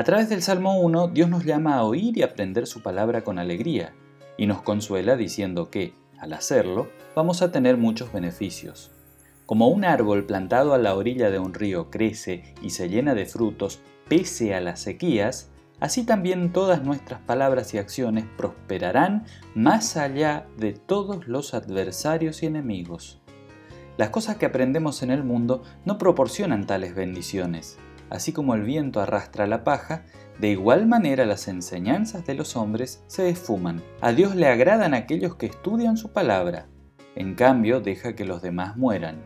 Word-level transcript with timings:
A 0.00 0.02
través 0.02 0.30
del 0.30 0.40
Salmo 0.40 0.80
1, 0.80 1.08
Dios 1.08 1.28
nos 1.28 1.44
llama 1.44 1.74
a 1.74 1.84
oír 1.84 2.16
y 2.16 2.22
aprender 2.22 2.66
su 2.66 2.82
palabra 2.82 3.22
con 3.22 3.38
alegría, 3.38 3.92
y 4.38 4.46
nos 4.46 4.62
consuela 4.62 5.14
diciendo 5.14 5.68
que, 5.68 5.92
al 6.18 6.32
hacerlo, 6.32 6.88
vamos 7.14 7.42
a 7.42 7.52
tener 7.52 7.76
muchos 7.76 8.10
beneficios. 8.10 8.90
Como 9.44 9.68
un 9.68 9.84
árbol 9.84 10.24
plantado 10.24 10.72
a 10.72 10.78
la 10.78 10.94
orilla 10.94 11.30
de 11.30 11.38
un 11.38 11.52
río 11.52 11.90
crece 11.90 12.54
y 12.62 12.70
se 12.70 12.88
llena 12.88 13.14
de 13.14 13.26
frutos 13.26 13.80
pese 14.08 14.54
a 14.54 14.62
las 14.62 14.80
sequías, 14.80 15.50
así 15.80 16.06
también 16.06 16.50
todas 16.50 16.82
nuestras 16.82 17.20
palabras 17.20 17.74
y 17.74 17.76
acciones 17.76 18.24
prosperarán 18.38 19.26
más 19.54 19.98
allá 19.98 20.46
de 20.56 20.72
todos 20.72 21.28
los 21.28 21.52
adversarios 21.52 22.42
y 22.42 22.46
enemigos. 22.46 23.20
Las 23.98 24.08
cosas 24.08 24.36
que 24.36 24.46
aprendemos 24.46 25.02
en 25.02 25.10
el 25.10 25.24
mundo 25.24 25.62
no 25.84 25.98
proporcionan 25.98 26.66
tales 26.66 26.94
bendiciones. 26.94 27.76
Así 28.10 28.32
como 28.32 28.54
el 28.54 28.62
viento 28.62 29.00
arrastra 29.00 29.46
la 29.46 29.64
paja, 29.64 30.02
de 30.40 30.48
igual 30.48 30.86
manera 30.86 31.24
las 31.26 31.48
enseñanzas 31.48 32.26
de 32.26 32.34
los 32.34 32.56
hombres 32.56 33.02
se 33.06 33.28
esfuman. 33.28 33.82
A 34.00 34.12
Dios 34.12 34.34
le 34.34 34.48
agradan 34.48 34.94
aquellos 34.94 35.36
que 35.36 35.46
estudian 35.46 35.96
su 35.96 36.12
palabra. 36.12 36.66
En 37.14 37.34
cambio, 37.34 37.80
deja 37.80 38.14
que 38.14 38.24
los 38.24 38.42
demás 38.42 38.76
mueran. 38.76 39.22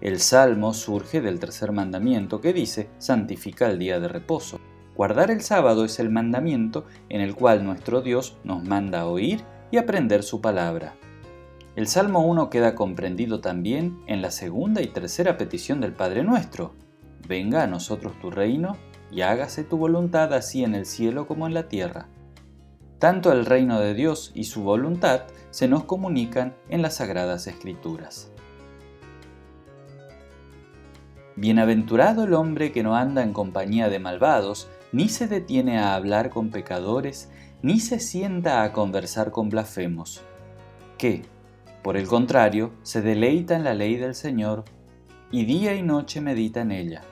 El 0.00 0.20
salmo 0.20 0.74
surge 0.74 1.20
del 1.20 1.38
tercer 1.38 1.72
mandamiento 1.72 2.40
que 2.40 2.52
dice, 2.52 2.90
santifica 2.98 3.68
el 3.68 3.78
día 3.78 4.00
de 4.00 4.08
reposo. 4.08 4.60
Guardar 4.96 5.30
el 5.30 5.40
sábado 5.40 5.84
es 5.84 5.98
el 5.98 6.10
mandamiento 6.10 6.84
en 7.08 7.22
el 7.22 7.34
cual 7.34 7.64
nuestro 7.64 8.02
Dios 8.02 8.36
nos 8.44 8.62
manda 8.64 9.06
oír 9.06 9.44
y 9.70 9.78
aprender 9.78 10.22
su 10.22 10.40
palabra. 10.40 10.94
El 11.76 11.86
Salmo 11.86 12.20
1 12.26 12.50
queda 12.50 12.74
comprendido 12.74 13.40
también 13.40 14.02
en 14.06 14.20
la 14.20 14.30
segunda 14.30 14.82
y 14.82 14.88
tercera 14.88 15.38
petición 15.38 15.80
del 15.80 15.92
Padre 15.92 16.24
nuestro. 16.24 16.74
Venga 17.26 17.62
a 17.62 17.66
nosotros 17.66 18.18
tu 18.20 18.30
reino 18.30 18.76
y 19.10 19.22
hágase 19.22 19.64
tu 19.64 19.76
voluntad 19.76 20.32
así 20.34 20.64
en 20.64 20.74
el 20.74 20.86
cielo 20.86 21.26
como 21.26 21.46
en 21.46 21.54
la 21.54 21.68
tierra. 21.68 22.08
Tanto 22.98 23.32
el 23.32 23.46
reino 23.46 23.80
de 23.80 23.94
Dios 23.94 24.30
y 24.34 24.44
su 24.44 24.62
voluntad 24.62 25.22
se 25.50 25.68
nos 25.68 25.84
comunican 25.84 26.54
en 26.68 26.82
las 26.82 26.96
sagradas 26.96 27.46
escrituras. 27.46 28.30
Bienaventurado 31.36 32.24
el 32.24 32.34
hombre 32.34 32.72
que 32.72 32.82
no 32.82 32.94
anda 32.94 33.22
en 33.22 33.32
compañía 33.32 33.88
de 33.88 33.98
malvados, 33.98 34.68
ni 34.92 35.08
se 35.08 35.26
detiene 35.26 35.78
a 35.78 35.94
hablar 35.94 36.28
con 36.28 36.50
pecadores, 36.50 37.30
ni 37.62 37.80
se 37.80 38.00
sienta 38.00 38.62
a 38.62 38.72
conversar 38.72 39.30
con 39.30 39.48
blasfemos, 39.48 40.20
que, 40.98 41.22
por 41.82 41.96
el 41.96 42.06
contrario, 42.06 42.72
se 42.82 43.00
deleita 43.00 43.56
en 43.56 43.64
la 43.64 43.72
ley 43.72 43.96
del 43.96 44.14
Señor, 44.14 44.64
y 45.32 45.44
día 45.44 45.74
y 45.74 45.82
noche 45.82 46.20
medita 46.20 46.62
en 46.62 46.72
ella. 46.72 47.02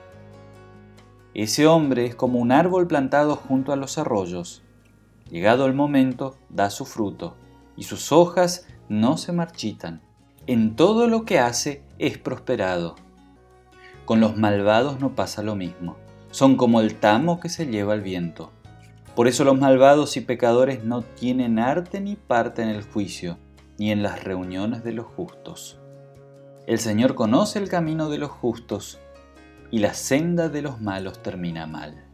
Ese 1.33 1.67
hombre 1.67 2.05
es 2.05 2.15
como 2.15 2.39
un 2.39 2.51
árbol 2.51 2.87
plantado 2.87 3.35
junto 3.35 3.71
a 3.71 3.75
los 3.75 3.97
arroyos. 3.97 4.63
Llegado 5.29 5.65
el 5.67 5.73
momento, 5.73 6.35
da 6.49 6.69
su 6.69 6.85
fruto, 6.85 7.35
y 7.77 7.83
sus 7.83 8.11
hojas 8.11 8.67
no 8.89 9.17
se 9.17 9.31
marchitan. 9.31 10.01
En 10.47 10.75
todo 10.75 11.07
lo 11.07 11.23
que 11.23 11.39
hace 11.39 11.83
es 11.97 12.17
prosperado. 12.17 12.95
Con 14.05 14.19
los 14.19 14.35
malvados 14.35 14.99
no 14.99 15.15
pasa 15.15 15.43
lo 15.43 15.55
mismo. 15.55 15.95
Son 16.31 16.57
como 16.57 16.81
el 16.81 16.95
tamo 16.95 17.39
que 17.39 17.49
se 17.49 17.67
lleva 17.67 17.93
el 17.93 18.01
viento. 18.01 18.51
Por 19.15 19.27
eso 19.27 19.43
los 19.43 19.57
malvados 19.57 20.17
y 20.17 20.21
pecadores 20.21 20.83
no 20.83 21.01
tienen 21.03 21.59
arte 21.59 22.01
ni 22.01 22.15
parte 22.15 22.63
en 22.63 22.69
el 22.69 22.83
juicio, 22.83 23.37
ni 23.77 23.91
en 23.91 24.01
las 24.03 24.23
reuniones 24.23 24.83
de 24.83 24.93
los 24.93 25.05
justos. 25.05 25.78
El 26.69 26.77
Señor 26.77 27.15
conoce 27.15 27.57
el 27.57 27.67
camino 27.67 28.11
de 28.11 28.19
los 28.19 28.29
justos, 28.29 28.99
y 29.71 29.79
la 29.79 29.95
senda 29.95 30.49
de 30.49 30.61
los 30.61 30.79
malos 30.79 31.23
termina 31.23 31.65
mal. 31.65 32.05